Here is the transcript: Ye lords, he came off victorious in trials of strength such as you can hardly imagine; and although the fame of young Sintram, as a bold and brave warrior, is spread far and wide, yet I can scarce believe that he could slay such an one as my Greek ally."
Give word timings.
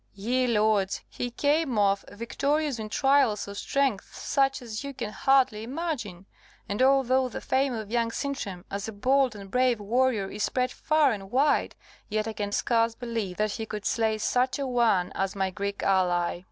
Ye 0.15 0.47
lords, 0.47 1.01
he 1.07 1.29
came 1.29 1.77
off 1.77 2.03
victorious 2.11 2.79
in 2.79 2.89
trials 2.89 3.47
of 3.47 3.55
strength 3.55 4.15
such 4.15 4.59
as 4.59 4.83
you 4.83 4.95
can 4.95 5.11
hardly 5.11 5.61
imagine; 5.61 6.25
and 6.67 6.81
although 6.81 7.29
the 7.29 7.39
fame 7.39 7.75
of 7.75 7.91
young 7.91 8.09
Sintram, 8.09 8.65
as 8.71 8.87
a 8.87 8.93
bold 8.93 9.35
and 9.35 9.51
brave 9.51 9.79
warrior, 9.79 10.27
is 10.31 10.41
spread 10.41 10.71
far 10.71 11.11
and 11.11 11.29
wide, 11.29 11.75
yet 12.09 12.27
I 12.27 12.33
can 12.33 12.51
scarce 12.51 12.95
believe 12.95 13.37
that 13.37 13.51
he 13.51 13.67
could 13.67 13.85
slay 13.85 14.17
such 14.17 14.57
an 14.57 14.69
one 14.69 15.11
as 15.13 15.35
my 15.35 15.51
Greek 15.51 15.83
ally." 15.83 16.39